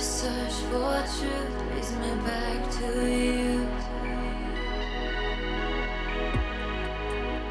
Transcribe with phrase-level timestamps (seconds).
[0.00, 3.66] search for truth leads me back to you.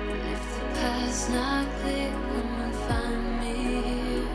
[0.10, 4.28] And if the past's not clear, come and find me here.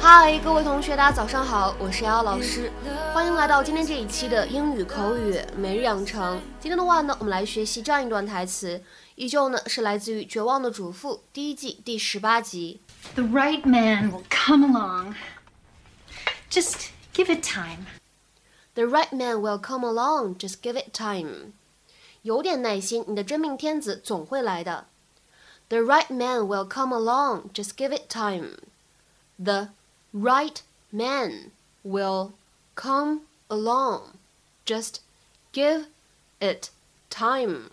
[0.00, 2.70] 嗨，各位同学，大家早上好，我是瑶瑶老师，
[3.12, 6.40] 欢迎来到今天这一期的英语口语每日养成。
[6.60, 8.80] 今天的话呢，我们来学习这样一段台词，
[9.16, 12.80] 依旧呢是来自于《绝望的主妇》第一季第十八集。
[13.16, 15.14] The right man will come along.
[16.52, 17.86] Just give it time.
[18.74, 21.52] The right man will come along, just give it time.
[22.22, 24.86] 有点耐心，你的真命天子总会来的。
[25.68, 28.58] The right man will come along, just give it time.
[29.38, 29.68] The
[30.14, 31.50] right man
[31.84, 32.32] will
[32.74, 34.14] come along,
[34.64, 35.00] just
[35.52, 35.86] give
[36.40, 36.70] it
[37.10, 37.70] time.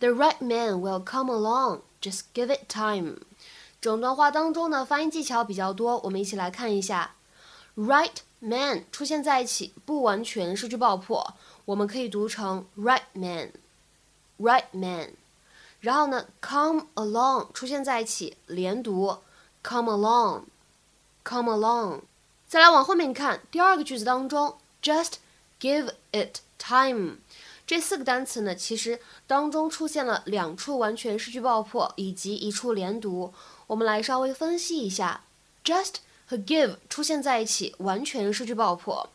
[0.00, 3.22] The right man will come along, just give it time.
[3.80, 7.14] 整段话当中呢，发音技巧比较多，我们一起来看一下。
[7.75, 15.13] Right man 出现在一起，不完全失去爆破，我们可以读成 right man，right man。
[15.79, 19.17] 然后呢，come along 出现在一起，连读
[19.63, 22.01] come along，come along。
[22.47, 25.13] 再来往后面看，第二个句子当中，just
[25.59, 27.17] give it time
[27.65, 33.33] 这四个单词呢，其实当中出现了两处完全失去爆破，以及一处连读。
[33.67, 35.21] 我们来稍微分析一下
[35.63, 35.95] ，just
[36.32, 39.08] 和 give 出现在一起，完全失去爆破；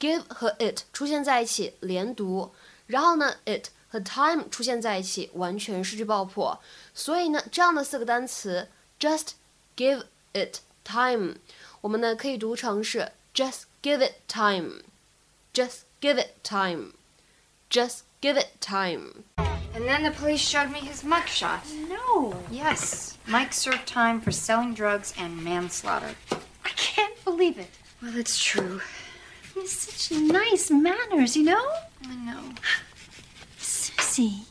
[0.00, 2.52] give 和 it 出现在一起，连读。
[2.86, 6.60] 然后呢，it 和 time 出现在一起，完全失去爆破。
[6.94, 9.28] 所以呢，这样的四个单词，just
[9.76, 11.36] give it time，
[11.80, 19.24] 我们呢可以读成是 just give it time，just give it time，just give it time。
[19.74, 21.60] And then the police showed me his mugshot.
[22.07, 26.15] No, Yes, Mike served time for selling drugs and manslaughter.
[26.31, 27.69] I can't believe it.
[28.01, 28.81] Well, it's true.
[29.53, 31.71] He has such nice manners, you know?
[32.05, 32.51] I know.
[33.57, 34.43] Susie,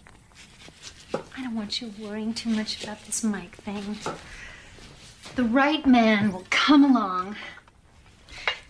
[1.15, 3.97] I don't want you worrying too much about this Mike thing.
[5.37, 7.37] The right man will come along.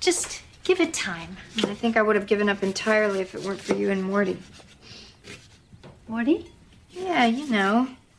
[0.01, 1.37] Just give it time.
[1.59, 4.39] I think I would have given up entirely if it weren't for you and Morty.
[6.09, 6.51] Morty?
[6.91, 7.89] Yeah, you know.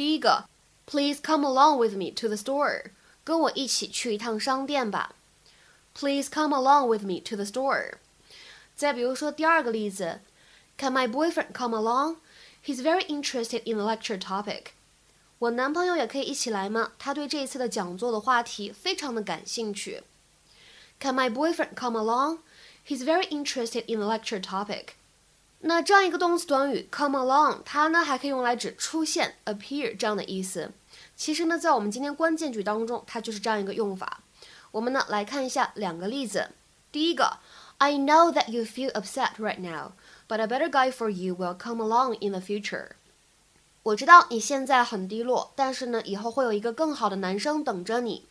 [0.00, 0.44] 第一个，
[0.86, 2.90] Please come along with me to the store。
[3.24, 5.14] 跟我一起去一趟商店吧。
[5.94, 7.94] Please come along with me to the store。
[8.76, 10.20] 再比如说第二个例子，
[10.78, 12.16] Can my boyfriend come along?
[12.64, 14.66] He's very interested in the lecture topic。
[15.38, 16.92] 我男朋友也可以一起来吗？
[16.98, 20.02] 他对这一次的讲座的话题非常的感兴趣。
[21.00, 22.38] Can my boyfriend come along?
[22.86, 24.94] He's very interested in the lecture topic。
[25.60, 30.70] 那这样一个动词短语 come along，它呢还可以用来指出现 appear 这样的意思。
[31.16, 34.20] 其实呢，在我们今天关键句当中，它就是这样一个用法。
[34.70, 36.50] 我们呢来看一下两个例子。
[36.92, 37.38] 第一个，
[37.78, 39.92] I know that you feel upset right now,
[40.28, 42.90] but a better guy for you will come along in the future。
[43.82, 48.26] 我知道你现在很低落，但是呢，以后会有一个更好的男生等着你。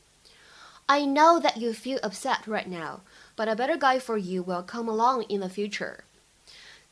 [0.88, 3.02] I know that you feel upset right now,
[3.36, 6.00] but a better guy for you will come along in the future。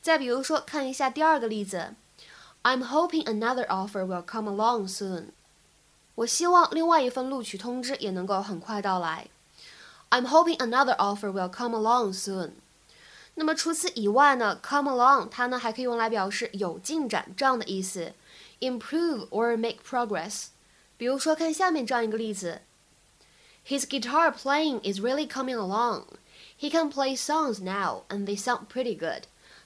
[0.01, 1.95] 再比如说，看一下第二个例子，
[2.63, 5.27] I'm hoping another offer will come along soon。
[6.16, 9.27] 我希望另外一份录取通知也能够很快到来。
[10.09, 12.51] I'm hoping another offer will come along soon。
[13.35, 18.13] 那么除此以外呢，come along 它呢还可以用来表示有进展这样的意思，
[18.59, 20.47] improve or make progress。
[20.97, 22.61] 比如说看下面这样一个例子，
[23.67, 26.03] His guitar playing is really coming along.
[26.59, 29.24] He can play songs now, and they sound pretty good.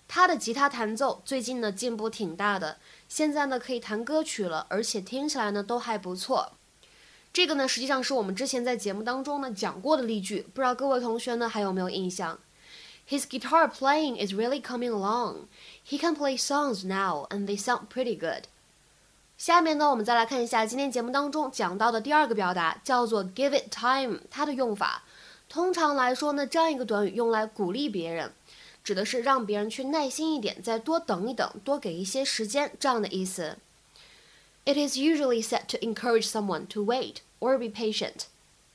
[0.08, 2.78] 他的吉他弹奏最近呢进步挺大的，
[3.08, 6.52] 现在呢可以弹歌曲了，而且听起来呢都还不错。
[7.32, 12.38] 这个呢实际上是我们之前在节目当中呢讲过的例句，不知道各位同学呢还有没有印象
[13.08, 15.46] ？His guitar playing is really coming along.
[15.88, 18.44] He can play songs now, and they sound pretty good.
[19.38, 24.20] 下面呢，我们再来看一下今天节目当中讲到的第二个表达，叫做 give it time。
[24.30, 25.02] 它的用法，
[25.48, 28.32] 通常来说呢，这样一个短语用来鼓励别人。
[28.83, 33.57] 指的是让别人去耐心一点，再多等一等，多给一些时间这样的意思。
[34.65, 38.25] It is usually said to encourage someone to wait or be patient。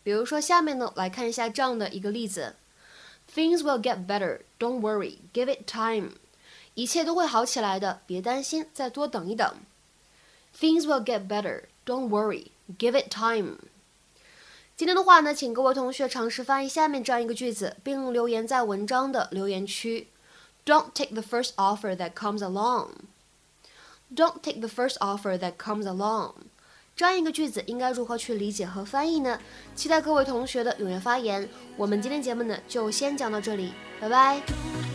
[0.03, 2.57] 比如说下面呢，来看一下这样的一个例子：
[3.35, 4.41] Things will get better.
[4.59, 5.19] Don't worry.
[5.33, 6.13] Give it time.
[6.75, 9.55] 一切都会好起来的，别担心，再多等一等。
[10.59, 11.65] Things will get better.
[11.85, 12.47] Don't worry.
[12.79, 13.59] Give it time.
[14.78, 20.08] 今天的话呢，请各位同学尝试翻译下面这样一个句子，并留言在文章的留言区。
[20.68, 22.90] Don't take the first offer that comes along.
[24.16, 26.34] Don't take the first offer that comes along.
[26.96, 29.40] 这样一个句子应该如何去理解和翻译呢？
[29.76, 31.50] 期待各位同学的踊跃发言。
[31.76, 34.87] 我们今天节目呢就先讲到这里，拜拜。